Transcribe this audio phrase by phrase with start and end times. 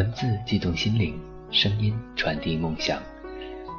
[0.00, 1.20] 文字激动心灵，
[1.50, 2.98] 声音传递梦想。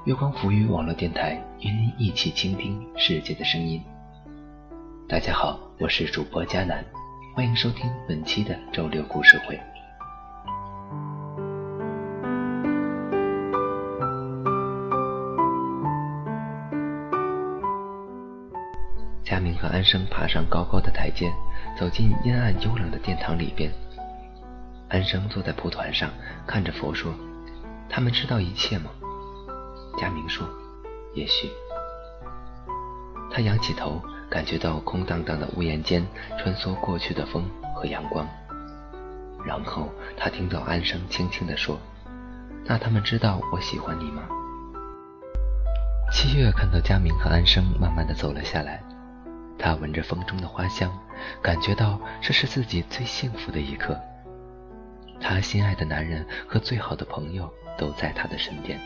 [0.06, 3.82] 月光浮语网络电台与您一起倾听世界的声音。
[5.10, 6.86] 大家好，我是主播佳楠，
[7.34, 9.60] 欢迎收听本期的周六故事会。
[19.24, 21.34] 佳明和安生爬上高高的台阶，
[21.76, 23.72] 走进阴暗幽冷的殿堂里边。
[24.92, 26.10] 安生坐在蒲团上，
[26.46, 27.14] 看着佛说
[27.88, 28.92] ：“他们知道一切吗？”
[29.98, 30.46] 佳明说
[31.16, 31.50] ：“也许。”
[33.32, 36.06] 他仰起头，感觉到空荡荡的屋檐间
[36.38, 38.28] 穿梭过去的风和阳光。
[39.46, 41.80] 然后他听到安生轻轻地说
[42.68, 44.24] ：“那他们知道我喜欢你吗？”
[46.12, 48.84] 七月看到佳明和安生慢慢的走了下来。
[49.58, 50.92] 他闻着风中的花香，
[51.42, 53.98] 感觉到这是自己最幸福的一刻。
[55.22, 58.80] 她心爱的男人和最好的朋友都在她的身边。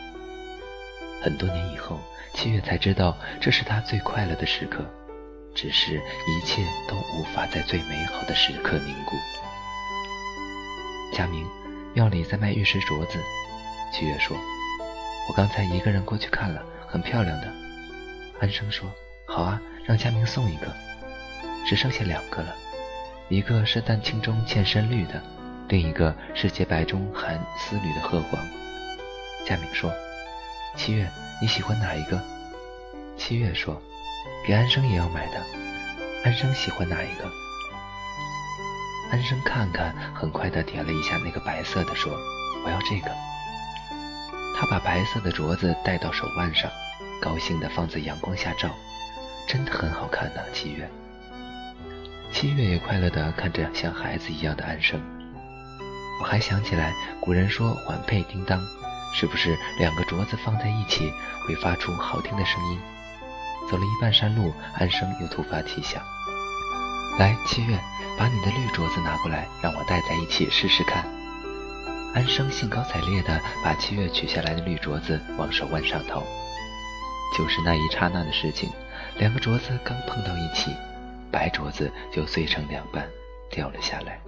[1.22, 1.98] 很多年以后，
[2.34, 4.84] 七月才知道这是她最快乐的时刻，
[5.54, 9.16] 只是一切都无法在最美好的时刻凝固。
[11.12, 11.46] 佳明，
[11.94, 13.18] 庙里在卖玉石镯子。
[13.92, 14.36] 七月说
[15.28, 17.52] ：“我刚才一个人过去看了，很漂亮的。”
[18.40, 18.88] 安生说
[19.26, 20.66] ：“好啊。”让佳明送一个，
[21.64, 22.52] 只剩下两个了，
[23.28, 25.22] 一个是淡青中嵌深绿的，
[25.68, 28.40] 另一个是洁白中含丝缕的褐黄。
[29.44, 29.92] 佳明说
[30.76, 31.08] ：“七月，
[31.40, 32.20] 你喜欢哪一个？”
[33.18, 33.80] 七月说
[34.46, 35.40] ：“给安生也要买的。”
[36.24, 37.24] 安生喜欢哪一个？
[39.10, 42.12] 安生看看，很快的点了一下那个白色的，说
[42.64, 43.10] ：“我要这个。”
[44.58, 46.70] 他把白色的镯子戴到手腕上，
[47.20, 48.70] 高兴的放在阳光下照。
[49.46, 50.88] 真的很好看呐，七月。
[52.32, 55.00] 七月也快乐地看着像孩子一样的安生。
[56.20, 58.60] 我还想起来，古人说“环佩叮当”，
[59.14, 61.12] 是不是两个镯子放在一起
[61.46, 62.80] 会发出好听的声音？
[63.70, 66.02] 走了一半山路，安生又突发奇想
[67.18, 67.78] ：“来，七月，
[68.18, 71.04] 把你的绿镯子拿过来，让我戴在一起试试看。”
[72.14, 76.22] 安生兴高采烈地把七月取下来的绿镯子往手腕上套。
[77.36, 78.70] 就是那一刹那的事情。
[79.18, 80.70] 两个镯子刚碰到一起，
[81.30, 83.06] 白镯子就碎成两半，
[83.50, 84.20] 掉了下来。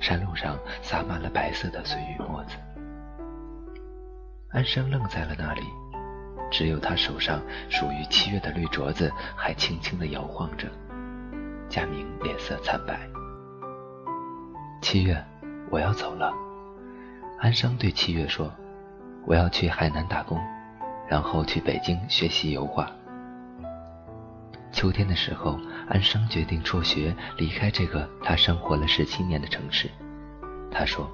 [0.00, 2.56] 山路上洒满了白色的碎玉沫子。
[4.50, 5.62] 安生愣在了那里，
[6.50, 10.68] 只有他手上属于七月的绿镯子还轻轻地摇晃着。
[11.68, 13.00] 佳明脸色惨白。
[14.80, 15.22] 七月，
[15.70, 16.32] 我要走了。
[17.40, 18.50] 安生对七月说
[19.26, 20.40] ：“我要去海南打工，
[21.08, 22.90] 然后去北京学习油画。”
[24.72, 29.90] 秋天的时候，安生决定辍学，离开这个他生活了十七年的城市。
[30.70, 31.10] 他说：“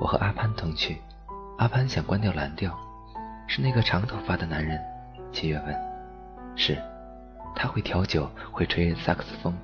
[0.00, 0.96] 我和阿潘同去。”
[1.58, 2.78] 阿潘想关掉蓝调，
[3.46, 4.80] 是那个长头发的男人。
[5.32, 5.76] 七月问
[6.56, 6.78] ：“是，
[7.54, 9.54] 他会调酒，会吹萨克斯风，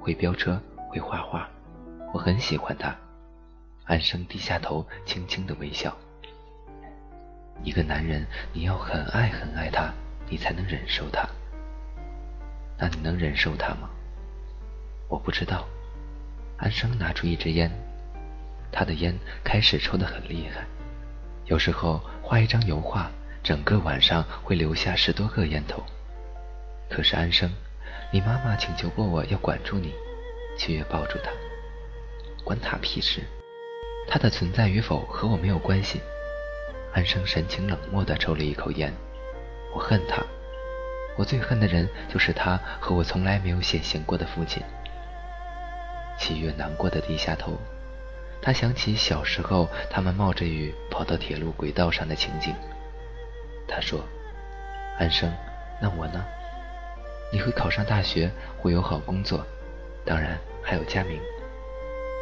[0.00, 1.48] 会飙车，会画画。
[2.12, 2.94] 我很喜欢他。”
[3.84, 5.94] 安生低下头，轻轻的微笑。
[7.62, 9.92] 一个男人，你要很爱很爱他，
[10.28, 11.28] 你才能忍受他。
[12.82, 13.88] 那你能忍受他吗？
[15.08, 15.68] 我不知道。
[16.56, 17.70] 安生拿出一支烟，
[18.72, 20.64] 他的烟开始抽得很厉害，
[21.44, 23.08] 有时候画一张油画，
[23.40, 25.80] 整个晚上会留下十多个烟头。
[26.90, 27.48] 可是安生，
[28.10, 29.94] 你妈妈请求过我要管住你。
[30.58, 31.30] 七月抱住他，
[32.42, 33.20] 关他屁事，
[34.08, 36.00] 他的存在与否和我没有关系。
[36.92, 38.92] 安生神情冷漠地抽了一口烟，
[39.72, 40.20] 我恨他。
[41.16, 44.62] 我最恨的人就是他和我从来没有显形过的父亲。
[46.18, 47.58] 七月难过的低下头，
[48.40, 52.54] 他想起小时候他们冒着雨跑到铁路轨道上的情景。
[53.68, 54.00] 他说
[54.98, 55.30] ：“安生，
[55.80, 56.24] 那我呢？
[57.32, 59.44] 你会考上大学，会有好工作，
[60.04, 61.20] 当然还有佳明。”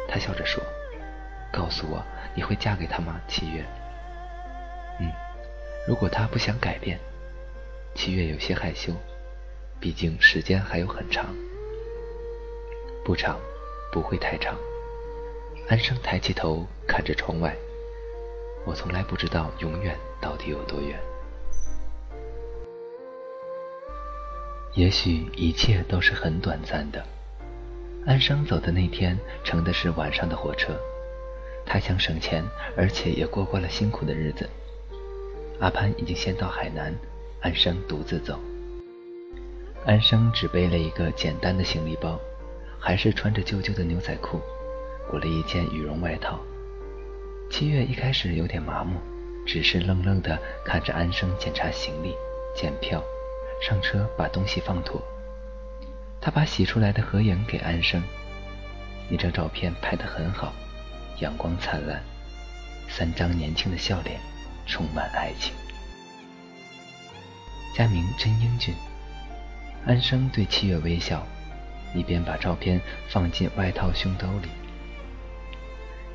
[0.09, 0.63] 他笑着说
[1.51, 2.03] ：“告诉我，
[2.33, 3.63] 你会嫁给他吗？”七月。
[4.99, 5.11] 嗯，
[5.87, 6.99] 如果他不想改变。
[7.93, 8.93] 七月有些害羞，
[9.79, 11.35] 毕竟时间还有很长。
[13.03, 13.39] 不长，
[13.91, 14.55] 不会太长。
[15.67, 17.55] 安生抬起头看着窗外，
[18.65, 20.99] 我从来不知道永远到底有多远。
[24.73, 27.05] 也许一切都是很短暂的。
[28.07, 30.73] 安生走的那天乘的是晚上的火车，
[31.65, 32.43] 他想省钱，
[32.75, 34.49] 而且也过惯了辛苦的日子。
[35.59, 36.93] 阿潘已经先到海南。
[37.41, 38.39] 安生独自走。
[39.83, 42.19] 安生只背了一个简单的行李包，
[42.79, 44.39] 还是穿着旧旧的牛仔裤，
[45.09, 46.39] 裹了一件羽绒外套。
[47.49, 48.99] 七月一开始有点麻木，
[49.45, 52.15] 只是愣愣地看着安生检查行李、
[52.55, 53.03] 检票、
[53.59, 55.01] 上车，把东西放妥。
[56.21, 58.03] 他把洗出来的合影给安生，
[59.09, 60.53] 那张照片拍得很好，
[61.19, 62.03] 阳光灿烂，
[62.87, 64.19] 三张年轻的笑脸，
[64.67, 65.55] 充满爱情。
[67.73, 68.75] 佳明真英俊。
[69.85, 71.25] 安生对七月微笑，
[71.95, 74.49] 一边把照片放进外套胸兜里。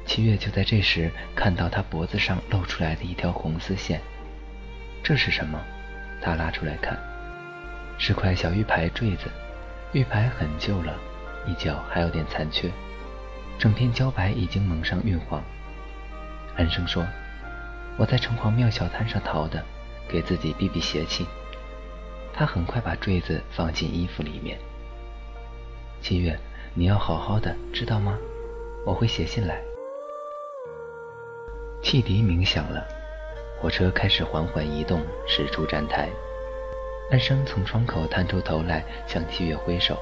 [0.05, 4.01] 七月就在这时看到他脖子上露出来的一条红丝线，
[5.03, 5.59] 这是什么？
[6.23, 6.97] 他拉出来看，
[7.99, 9.31] 是块小玉牌坠子，
[9.93, 10.95] 玉牌很旧了，
[11.47, 12.71] 一角还有点残缺，
[13.59, 15.43] 整片胶白已经蒙上晕黄。
[16.57, 17.05] 安生说
[17.99, 19.65] ：“我在城隍庙小摊上淘的，
[20.09, 21.27] 给自己避避邪气。”
[22.37, 24.59] 他很快把坠子放进衣服里面。
[26.03, 26.39] 七月，
[26.75, 28.19] 你要好好的，知道吗？
[28.85, 29.59] 我会写信来。
[31.83, 32.87] 汽笛鸣响了，
[33.59, 36.11] 火车开始缓缓移动，驶出站台。
[37.11, 39.99] 安生从窗口探出头来，向七月挥手。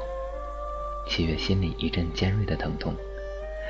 [1.07, 2.95] 七月心里一阵尖锐的疼痛，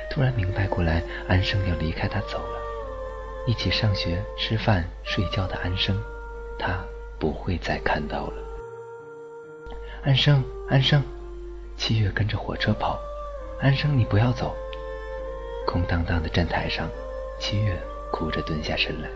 [0.09, 2.59] 突然明白过来，安生要离开他走了。
[3.45, 5.95] 一起上学、吃饭、睡觉的安生，
[6.57, 6.83] 他
[7.19, 8.44] 不会再看到了。
[10.05, 11.03] 安生，安生，
[11.75, 12.99] 七月跟着火车跑。
[13.59, 14.55] 安生，你不要走。
[15.65, 16.87] 空荡荡的站台上，
[17.39, 17.75] 七月。
[18.11, 19.09] 哭着蹲下身来，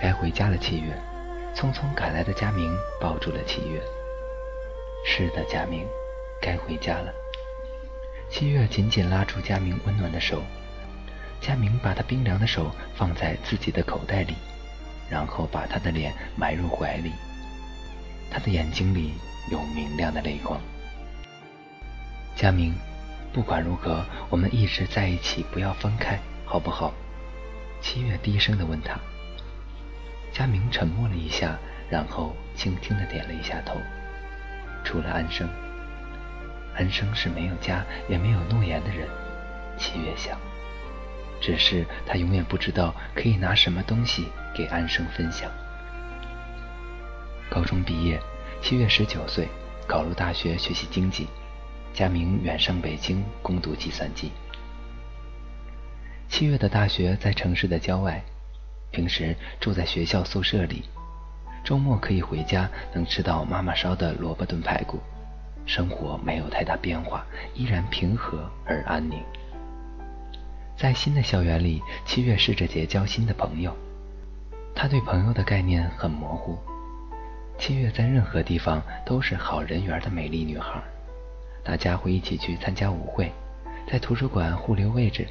[0.00, 0.56] 该回家了。
[0.56, 0.96] 七月，
[1.54, 3.82] 匆匆赶来的佳明抱住了七月。
[5.04, 5.86] 是的，佳明，
[6.40, 7.12] 该回家了。
[8.30, 10.40] 七月紧紧拉住佳明温暖的手，
[11.42, 14.34] 佳明把他冰凉的手放在自己的口袋里，
[15.10, 17.12] 然后把他的脸埋入怀里。
[18.30, 19.12] 他的眼睛里
[19.50, 20.60] 有明亮的泪光。
[22.36, 22.74] 佳明，
[23.32, 26.18] 不管如何，我们一直在一起，不要分开。
[26.46, 26.92] 好不好？
[27.80, 28.98] 七月低声的问他。
[30.32, 33.76] 佳明沉默了一下，然后轻轻的点了一下头。
[34.84, 35.48] 除了安生，
[36.76, 39.08] 安生是没有家也没有诺言的人。
[39.78, 40.38] 七月想，
[41.40, 45.50] 只是他永远不知道可以拿什么东西给安生分享。
[47.54, 48.20] 高中毕业，
[48.60, 49.46] 七月十九岁，
[49.86, 51.28] 考入大学学习经济。
[51.92, 54.32] 佳明远上北京攻读计算机。
[56.28, 58.20] 七月的大学在城市的郊外，
[58.90, 60.82] 平时住在学校宿舍里，
[61.62, 64.98] 周末可以回家，能吃到妈妈烧的萝卜炖排骨，
[65.64, 67.24] 生活没有太大变化，
[67.54, 69.22] 依然平和而安宁。
[70.76, 73.72] 在新的校园里，七月试着结交新的朋友，
[74.74, 76.58] 他对朋友的概念很模糊。
[77.58, 80.82] 七月在任何地方都是好人缘的美丽女孩，
[81.62, 83.32] 大家会一起去参加舞会，
[83.90, 85.26] 在图书馆互留位置。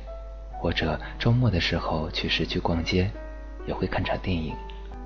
[0.59, 3.11] 或者周末的时候去市区逛街，
[3.67, 4.55] 也会看场电影，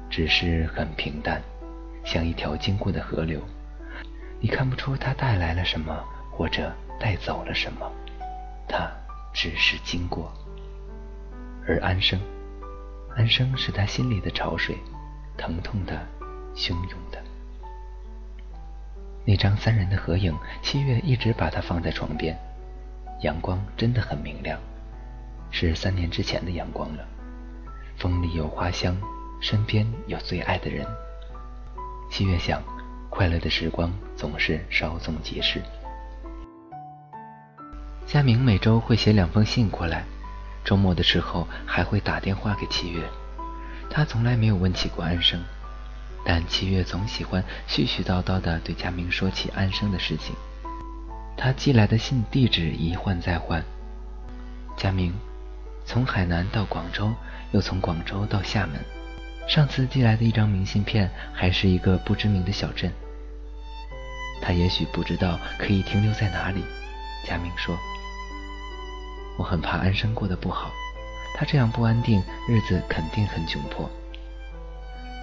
[0.08, 1.42] 只是很平淡，
[2.06, 3.42] 像一条经过的河流。
[4.40, 6.00] 你看不出它带来了什么，
[6.32, 7.92] 或者带走了什么，
[8.68, 8.88] 它
[9.34, 10.32] 只是经过。
[11.68, 12.20] 而安生，
[13.16, 14.78] 安生是他心里的潮水，
[15.38, 16.00] 疼痛的，
[16.58, 17.22] 汹涌的。
[19.24, 22.38] 那张三人的合影，七月一直把它放在床边，
[23.22, 24.60] 阳光真的很明亮。
[25.52, 27.06] 是三年之前的阳光了，
[27.98, 28.98] 风里有花香，
[29.40, 30.86] 身边有最爱的人。
[32.10, 32.62] 七月想，
[33.10, 35.62] 快乐的时光总是稍纵即逝。
[38.06, 40.06] 佳明每周会写两封信过来，
[40.64, 43.04] 周末的时候还会打电话给七月。
[43.90, 45.42] 他从来没有问起过安生，
[46.30, 50.36] 但七月总喜欢絮絮叨叨地对佳明说起安生的事情。
[51.38, 53.64] 他寄来的信地址一换再换，
[54.76, 55.14] 佳明。
[55.86, 57.14] 从海南到广州，
[57.54, 58.76] 又从广州到厦门。
[59.48, 62.92] 上次寄来的一张明信片，还是一个不知名的小镇。
[64.42, 66.62] 他也许不知道可以停留在哪里。
[67.26, 67.78] 佳明说
[69.40, 70.74] ：“我很怕安生过得不好，
[71.38, 73.90] 他这样不安定，日子肯定很窘迫。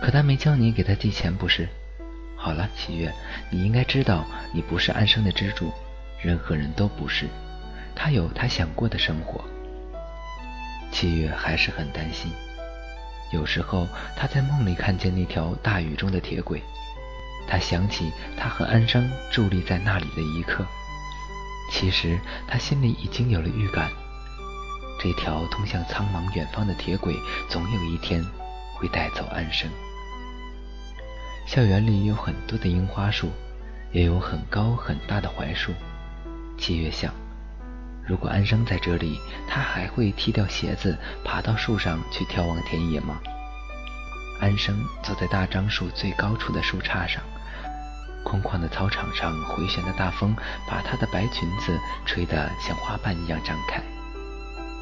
[0.02, 1.68] 可他没叫你给他寄钱，不是？
[2.36, 3.12] 好了，七月，
[3.50, 5.72] 你应该知道，你不是安生的支柱，
[6.22, 7.26] 任何人都不是。
[7.94, 9.42] 他有他想过的生活。”
[10.92, 12.30] 七月还是很担心，
[13.32, 16.62] 有时候他在梦里看见那条大雨中的铁轨，
[17.48, 20.64] 他想起他和安生伫立在那里的一刻。
[21.72, 23.90] 其实他心里已经有了预感，
[25.00, 27.16] 这条通向苍茫远方的铁轨
[27.48, 28.22] 总有一天
[28.84, 29.70] 会带走安生。
[31.46, 33.30] 校园里有很多的樱花树，
[33.92, 35.72] 也有很高很大的槐树。
[36.58, 37.10] 七月想，
[38.06, 43.18] 如果安生在这里，他还会踢掉鞋子，爬到树上去眺望田野吗？
[44.38, 47.22] 安生坐在大樟树最高处的树杈上，
[48.22, 50.36] 空旷的操场上回旋的大风
[50.68, 53.80] 把他的白裙子吹得像花瓣一样张开。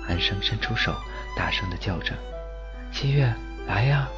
[0.08, 0.92] 安生伸出手，
[1.36, 2.14] 大声地叫着
[2.90, 3.32] ：“七月，
[3.66, 4.08] 来呀！”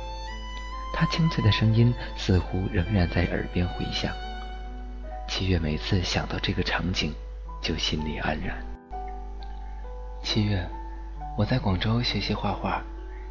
[0.97, 4.13] 他清脆的声音似乎仍然在耳边回响。
[5.27, 7.13] 七月每次想到这个场景，
[7.61, 8.57] 就心里安然。
[10.23, 10.65] 七月，
[11.37, 12.81] 我在广州学习画画，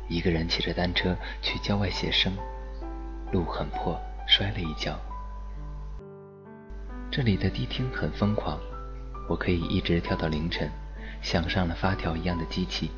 [0.10, 2.34] 一个人骑着单车去郊外写生，
[3.32, 5.00] 路很破，摔了一跤。
[7.10, 8.60] 这里的迪厅很疯狂，
[9.29, 10.70] 我可以一直跳到凌晨，
[11.22, 12.91] 像上了发条一样的机器。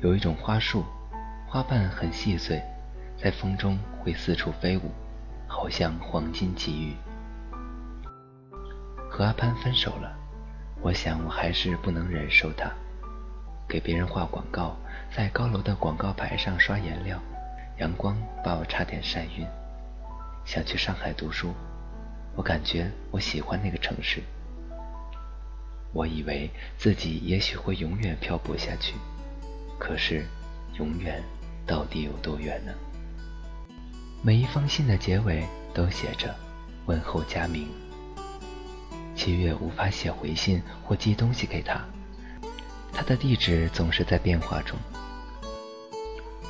[0.00, 0.84] 有一种花束。
[1.46, 2.62] 花瓣很细碎，
[3.18, 4.92] 在风中会四处飞舞，
[5.48, 6.94] 好像黄金奇遇。
[9.10, 10.16] 和阿潘分手了，
[10.80, 12.70] 我想我还是不能忍受他。
[13.68, 14.76] 给别人画广告，
[15.12, 17.20] 在高楼的广告牌上刷颜料，
[17.78, 19.44] 阳光把我差点晒晕。
[20.44, 21.52] 想去上海读书，
[22.36, 24.22] 我感觉我喜欢那个城市。
[25.92, 28.94] 我以为自己也许会永远漂泊下去，
[29.80, 30.24] 可是，
[30.78, 31.20] 永远。
[31.66, 32.72] 到底有多远呢？
[34.22, 36.34] 每一封信的结尾都写着
[36.86, 37.68] “问候佳明”。
[39.14, 41.80] 七月无法写回信或寄东西给他，
[42.92, 44.76] 他的地址总是在变化中。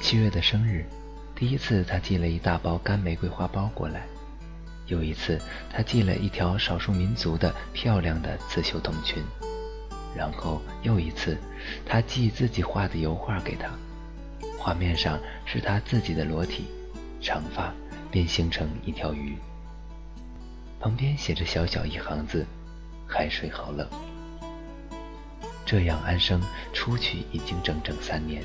[0.00, 0.86] 七月的生日，
[1.34, 4.00] 第一次他寄了一大包干玫瑰花苞过来；
[4.86, 5.38] 有一次，
[5.70, 9.22] 他寄了一条少数民族的漂亮的刺绣筒裙；
[10.16, 11.38] 然后又一次，
[11.86, 13.70] 他寄自己画的油画给他。
[14.58, 16.66] 画面上是他自己的裸体，
[17.20, 17.72] 长发
[18.10, 19.36] 变形成一条鱼，
[20.78, 22.46] 旁边写着小小一行字
[23.08, 23.88] ：“海水好冷。”
[25.64, 28.42] 这样，安生出去已经整整三年。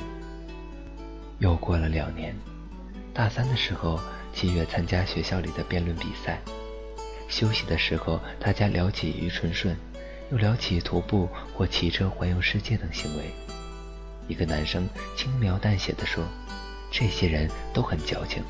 [1.40, 2.36] 又过了两年，
[3.14, 4.00] 大三的时候，
[4.34, 6.40] 七月参加学校里的辩论比赛。
[7.28, 9.76] 休息的时候，大家聊起于纯顺，
[10.32, 13.32] 又聊起徒步或骑车环游世界等行为。
[14.28, 16.24] 一个男生轻描淡写地说
[16.92, 18.44] ：“这些人都很矫情，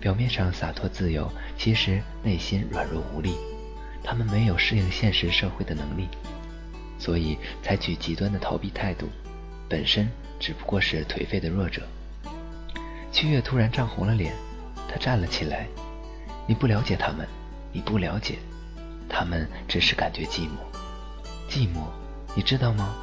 [0.00, 3.36] 表面上洒脱自由，其实内心软弱无力。
[4.02, 6.08] 他们没有适应现实社会的能力，
[6.98, 9.08] 所以采取极端的逃避态度，
[9.68, 11.82] 本身只不过是颓废的弱者。”
[13.12, 14.34] 七月突然涨红了脸，
[14.88, 15.66] 他站了起来
[16.48, 17.28] ：“你不了解他们，
[17.72, 18.38] 你不了解，
[19.08, 20.58] 他们只是感觉寂寞，
[21.48, 21.86] 寂寞，
[22.34, 22.94] 你知道吗？”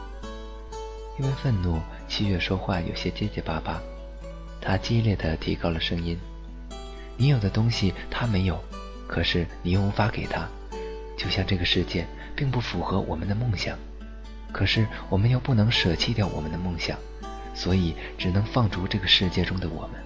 [1.19, 3.81] 因为愤怒，七月说话有些结结巴巴。
[4.59, 6.17] 他激烈的提高了声音
[7.17, 8.61] ：“你有的东西他没有，
[9.07, 10.47] 可是你又无法给他。
[11.17, 13.77] 就像这个世界并不符合我们的梦想，
[14.51, 16.97] 可是我们又不能舍弃掉我们的梦想，
[17.53, 20.01] 所以只能放逐这个世界中的我们。”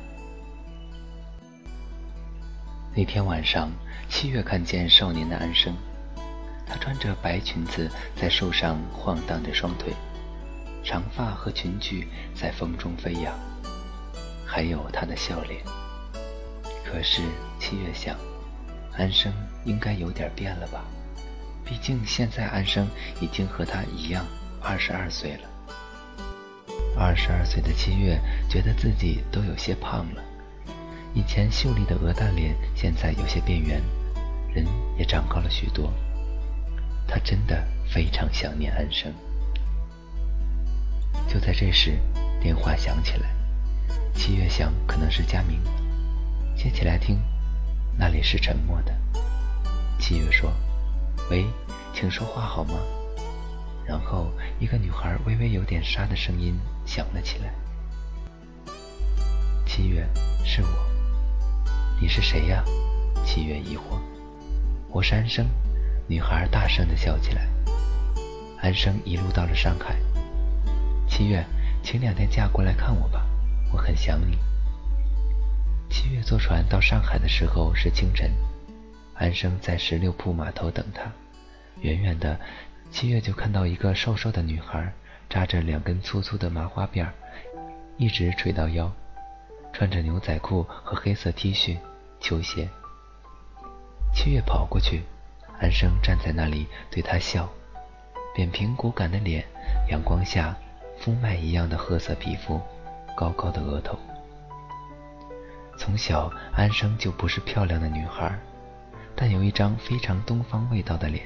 [2.95, 3.69] 那天晚上，
[4.09, 5.75] 七月看见少年的安生，
[6.65, 9.93] 她穿着白裙子，在树上晃荡着双腿。
[10.83, 13.33] 长发和裙裾在风中飞扬，
[14.45, 15.61] 还有她的笑脸。
[16.85, 17.21] 可是
[17.59, 18.15] 七月想，
[18.97, 19.33] 安生
[19.65, 20.83] 应该有点变了吧？
[21.65, 22.87] 毕竟现在安生
[23.19, 24.23] 已经和他一样
[24.61, 25.49] 二十二岁了。
[26.95, 30.23] 二十二岁的七月觉得自己都有些胖了，
[31.15, 33.81] 以前秀丽的鹅蛋脸现在有些变圆，
[34.53, 34.63] 人
[34.95, 35.91] 也长高了许多。
[37.07, 39.13] 他真的非常想念安生。
[41.27, 41.97] 就在这时，
[42.41, 43.29] 电话响起来。
[44.13, 45.59] 七月想，可能是佳明。
[46.55, 47.21] 接起来听，
[47.97, 48.95] 那里是沉默的。
[49.99, 50.51] 七月说
[51.29, 51.45] ：“喂，
[51.93, 52.73] 请说话好吗？”
[53.85, 57.53] 然后一个女孩微微有点沙的声音响了起来。
[59.65, 60.07] 七月，
[60.43, 60.69] 是我。
[61.99, 62.63] 你是谁呀？
[63.25, 63.99] 七月疑惑。
[64.89, 65.45] 我是安生。
[66.07, 67.47] 女孩大声地笑起来。
[68.61, 69.95] 安生一路到了上海。
[71.07, 71.43] 七月，
[71.83, 73.25] 请两天假过来看我吧，
[73.71, 74.37] 我很想你。
[75.89, 78.31] 七月坐船到上海的时候是清晨，
[79.15, 81.11] 安生在十六铺码头等他。
[81.81, 82.39] 远远的，
[82.91, 84.93] 七月就看到一个瘦瘦的女孩，
[85.29, 87.07] 扎着两根粗粗的麻花辫，
[87.97, 88.91] 一直垂到腰，
[89.73, 91.77] 穿着牛仔裤和黑色 T 恤、
[92.19, 92.67] 球鞋。
[94.13, 95.03] 七月跑过去，
[95.59, 97.49] 安生站在那里对他笑，
[98.35, 99.43] 扁平骨感的脸，
[99.89, 100.55] 阳光下。
[100.97, 102.59] 肤麦一样的褐色皮肤，
[103.17, 103.99] 高高的额头。
[105.77, 108.33] 从小，安生就不是漂亮的女孩，
[109.13, 111.25] 但有一张非常东方味道的脸，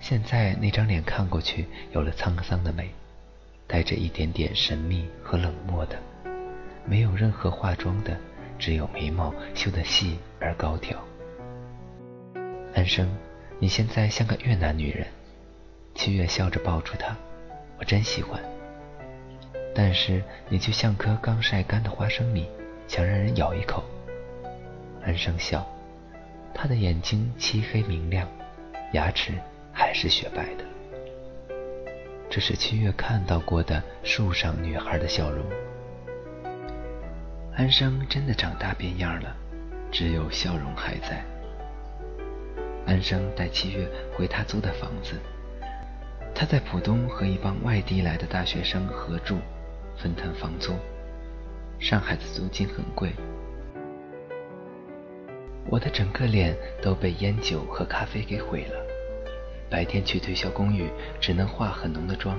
[0.00, 2.90] 现在那张脸看过去有了沧桑的美，
[3.66, 5.96] 带着一点点神秘和冷漠的，
[6.84, 8.14] 没有任何化妆的，
[8.58, 10.98] 只有眉毛修得细而高挑。
[12.74, 13.08] 安生，
[13.62, 15.06] 你现在像个越南女人。
[15.94, 17.14] 七月笑着抱住他，
[17.78, 18.40] 我真喜欢。
[19.74, 22.48] 但是你就像颗刚晒干的花生米，
[22.88, 23.84] 想让人咬一口。
[25.04, 25.66] 安生笑，
[26.54, 28.26] 他的眼睛漆黑明亮，
[28.92, 29.34] 牙齿
[29.74, 30.64] 还是雪白的。
[32.30, 35.44] 这是七月看到过的树上女孩的笑容。
[37.54, 39.36] 安生真的长大变样了，
[39.92, 41.22] 只有笑容还在。
[42.90, 45.14] 安生带七月回他租的房子，
[46.34, 49.36] 他在浦东和一帮外地来的大学生合住，
[49.96, 50.72] 分摊房租。
[51.78, 53.12] 上海的租金很贵，
[55.68, 58.74] 我的整个脸都被烟酒和咖啡给毁了。
[59.70, 62.36] 白天去推销公寓，只能化很浓的妆，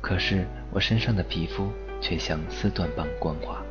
[0.00, 3.62] 可是我身上的皮肤却像丝缎般光滑。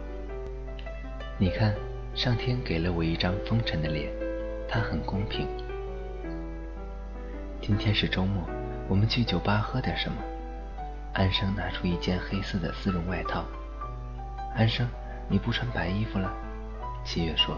[1.39, 1.73] 你看，
[2.13, 4.24] 上天给了我一张风尘的脸。
[4.67, 5.47] 他很公平。
[7.61, 8.43] 今天是周末，
[8.87, 10.17] 我们去酒吧喝点什么？
[11.13, 13.45] 安生拿出一件黑色的丝绒外套。
[14.55, 14.87] 安生，
[15.29, 16.31] 你不穿白衣服了？
[17.03, 17.57] 七月说。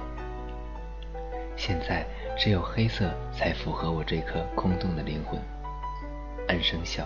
[1.55, 2.05] 现在
[2.37, 5.41] 只有黑色才符合我这颗空洞的灵魂。
[6.47, 7.03] 安生笑，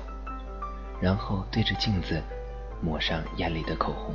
[0.99, 2.21] 然后对着镜子
[2.81, 4.13] 抹上艳丽的口红。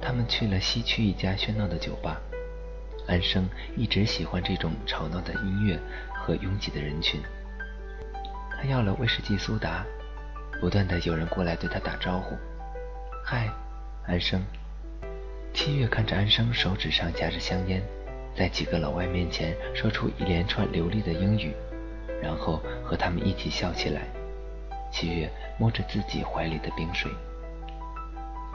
[0.00, 2.18] 他们去了西区一家喧闹的酒吧。
[3.06, 5.78] 安生一直喜欢这种吵闹的音乐
[6.14, 7.20] 和拥挤的人群。
[8.50, 9.84] 他要了威士忌苏打，
[10.60, 12.36] 不断的有人过来对他打招呼
[13.24, 13.48] ：“嗨，
[14.06, 14.42] 安生。”
[15.52, 17.82] 七月看着安生手指上夹着香烟，
[18.36, 21.52] 在几个老外面前说出一连串流利的英语，
[22.22, 24.02] 然后和他们一起笑起来。
[24.92, 27.10] 七月摸着自己怀里的冰水。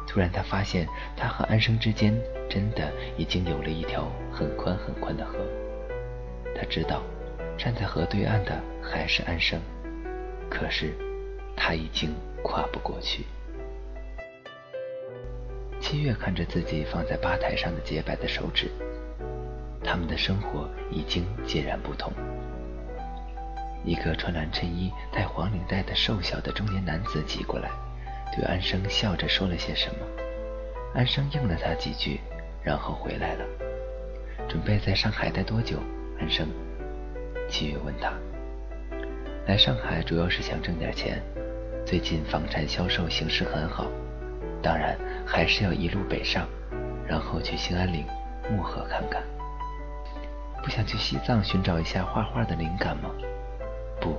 [0.08, 0.88] 突然，他发现
[1.18, 2.14] 他和安生之间
[2.50, 5.34] 真的已经有了一条很宽很宽的河。
[6.56, 7.04] 他知道，
[7.58, 9.60] 站在河对岸的还是安生，
[10.50, 10.94] 可是
[11.56, 13.26] 他已经跨不过去。
[15.82, 18.72] 七月看着自己放在吧台上的洁白的手指，
[19.84, 22.14] 他们的生活已经截然不同。
[23.84, 27.70] 一个穿蓝衬衣、戴黄领带的瘦小的中年男子挤过来。
[28.34, 30.06] 对安生笑着说了些什么，
[30.94, 32.20] 安生应了他几句，
[32.64, 33.46] 然后回来了。
[34.48, 35.80] 准备在上海待多久？
[36.20, 36.48] 安生，
[37.50, 38.14] 七月问他。
[39.48, 41.22] 来上海主要是想挣点钱，
[41.86, 43.88] 最近房产销售形势很好，
[44.62, 46.48] 当然还是要一路北上，
[47.08, 48.06] 然后去兴安岭、
[48.50, 49.22] 漠河看看。
[50.64, 53.12] 不想去西藏寻找一下画画的灵感吗？
[54.02, 54.18] 不。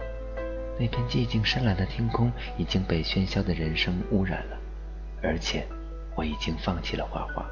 [0.78, 4.58] 那片寂静深蓝的天空已经被喧嚣的人声污染了，
[5.22, 5.66] 而且
[6.14, 7.46] 我已经放弃了画画。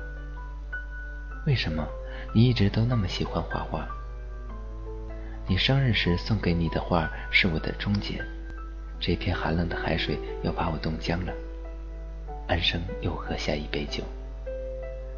[1.46, 1.87] 为什么
[2.34, 3.87] 你一直都那么喜欢画画？
[5.46, 8.24] 你生日时送给你的画是我的终结。
[9.00, 11.32] 这片寒冷的海水要把我冻僵了。
[12.46, 14.02] 安生又喝下一杯酒。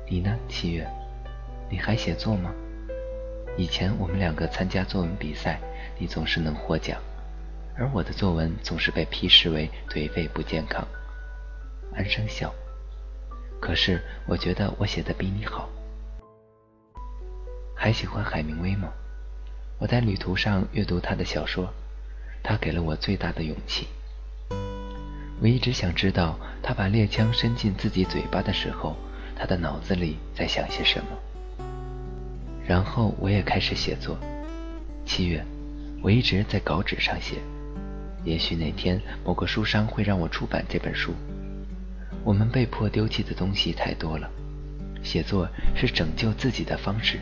[0.09, 0.87] 你呢，七月？
[1.69, 2.53] 你还写作吗？
[3.57, 5.61] 以前我们两个参加作文比赛，
[5.99, 7.01] 你总是能获奖。
[7.79, 10.87] 而我的作文总是被批示为颓废不健康。
[11.95, 12.53] 安生笑。
[13.61, 15.69] 可是我觉得我写的比你好。
[17.75, 18.93] 还喜欢海明威吗？
[19.79, 21.69] 我在旅途上阅读他的小说，
[22.43, 23.87] 他给了我最大的勇气。
[25.41, 28.97] 我一直想知道，他把猎枪伸进自己嘴巴的时候，
[29.37, 31.67] 他的脑子里在想些什么。
[32.67, 34.19] 然后我也开始写作。
[35.05, 35.45] 七月，
[36.03, 37.37] 我一直在稿纸上写。
[38.27, 41.15] 也许哪天某个书商会让我出版这本书。
[42.25, 44.29] 我们被迫丢弃的东西太多了，
[45.01, 47.21] 写作是拯救自己的方式。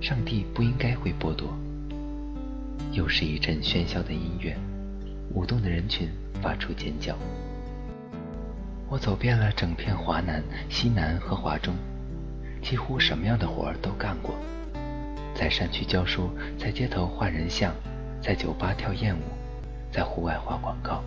[0.00, 1.56] 上帝不应该会剥夺。
[2.90, 4.56] 又是一阵喧嚣的音乐，
[5.32, 6.08] 舞动的人群
[6.42, 7.16] 发出尖叫。
[8.88, 11.72] 我走遍了整片华南、西南和华中，
[12.60, 14.34] 几乎什么样的活儿都干过，
[15.36, 17.72] 在山区教书，在街头画人像，
[18.20, 19.39] 在酒吧跳艳舞。
[19.92, 21.02] 在户外画广告，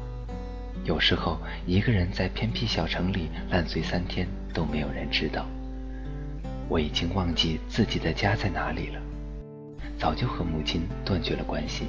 [0.83, 5.45] 有时候一个人在偏僻小城里烂醉三天都没有人知道。
[6.67, 9.01] 我已经忘记自己的家在哪里了，
[9.97, 11.87] 早就和母亲断绝了关系。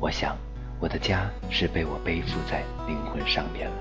[0.00, 0.36] 我想，
[0.80, 3.76] 我的家是被我背负在灵魂上面了。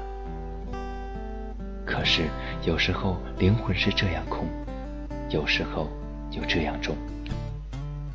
[1.85, 2.23] 可是
[2.63, 4.47] 有时候灵魂是这样空，
[5.29, 5.89] 有时候
[6.31, 6.95] 又这样重。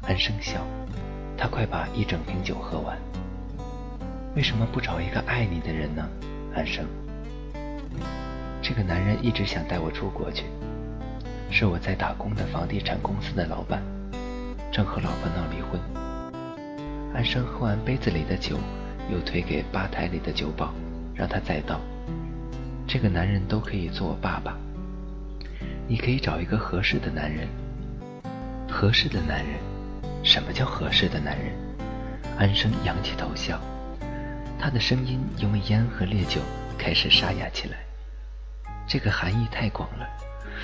[0.03, 0.65] 安生笑。
[1.37, 2.99] 他快把一整瓶酒喝完。
[4.37, 6.09] 为什么不找一个爱你的人呢，
[6.55, 6.87] 安生？
[8.63, 10.45] 这个男人一直想带我出国去，
[11.51, 13.83] 是我在打工的房地产公司的老板，
[14.71, 15.81] 正和老婆闹离婚。
[17.13, 18.57] 安生喝完杯子里的酒，
[19.11, 20.73] 又推给吧台里的酒保，
[21.13, 21.81] 让他再倒。
[22.87, 24.57] 这个男人都可以做我爸爸。
[25.89, 27.49] 你可以找一个合适的男人。
[28.69, 29.59] 合适的男人，
[30.23, 31.53] 什么叫合适的男人？
[32.39, 33.61] 安生仰起头笑，
[34.61, 36.41] 他的声音因为烟和烈酒
[36.79, 37.79] 开始沙哑起来。
[38.87, 40.07] 这个含义太广了，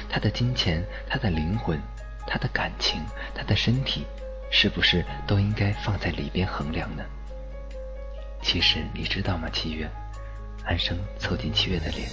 [0.08, 1.80] 他的金钱，他的灵魂，
[2.26, 3.00] 他的感情，
[3.34, 4.04] 他的身体，
[4.50, 7.02] 是不是都应该放在里边衡量呢？
[8.42, 9.88] 其实你知道吗，七月？
[10.64, 12.08] 安生凑近七月的脸。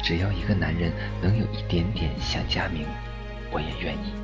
[0.00, 2.86] 只要一个男人能有一点点像佳明，
[3.50, 4.14] 我也愿意。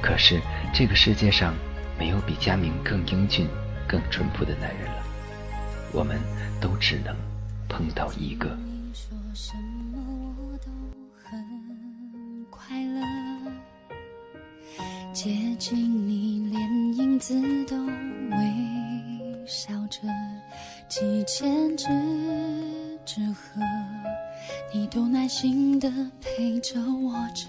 [0.00, 0.40] 可是
[0.72, 1.54] 这个世界上
[1.98, 3.48] 没有比佳明更英俊、
[3.88, 5.01] 更淳朴的男人了，
[5.92, 6.18] 我们
[6.60, 7.14] 都只能
[7.68, 8.56] 碰到一个。
[15.12, 17.34] 接近你，连影子
[17.66, 20.00] 都微笑着，
[20.88, 21.86] 几千只
[23.04, 23.60] 纸鹤。
[24.74, 25.88] 你都耐心的
[26.20, 27.46] 陪着我着，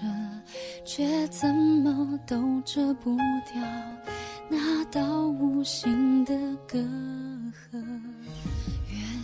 [0.84, 3.62] 却怎么都遮不掉
[4.48, 6.34] 那道无形的
[6.66, 7.82] 隔阂。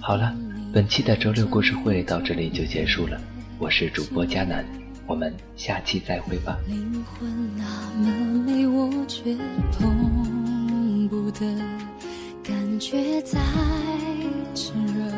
[0.00, 0.34] 好了，
[0.72, 3.20] 本期的周六故事会到这里就结束了。
[3.58, 4.64] 我是主播佳楠，
[5.06, 6.58] 我们下期再会吧。
[6.66, 7.64] 灵魂那
[7.98, 8.08] 么
[8.44, 9.36] 美，我却
[9.72, 11.40] 碰不得，
[12.42, 13.38] 感觉在
[14.54, 15.12] 炽热。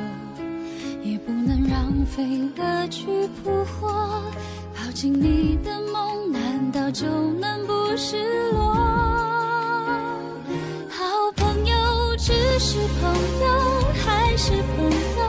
[1.05, 3.07] 也不能让飞蛾去
[3.43, 4.23] 扑火，
[4.75, 9.12] 抱紧你的梦，难道就能不失落？
[12.73, 15.22] 是朋友，还是朋友？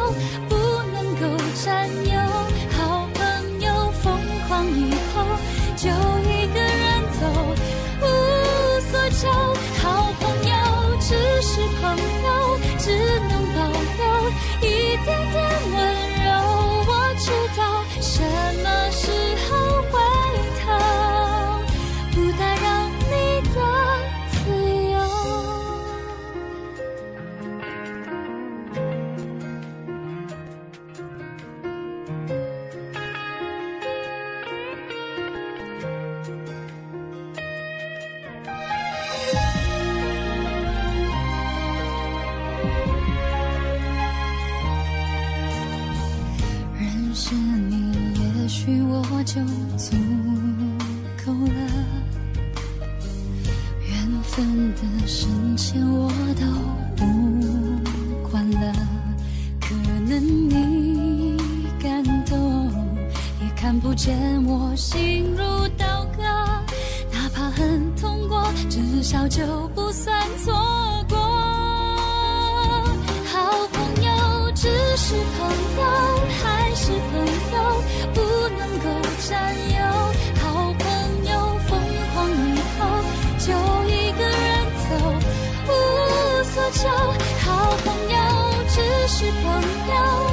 [89.23, 90.32] 是朋友，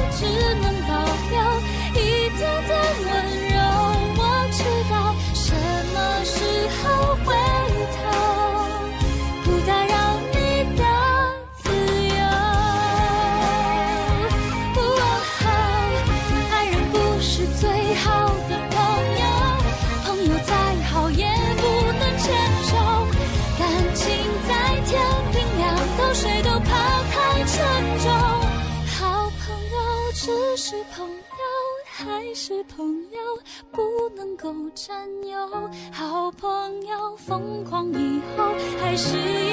[34.41, 35.69] 够占有。
[35.91, 36.49] 好朋
[36.87, 38.43] 友疯狂以后，
[38.79, 39.50] 还是。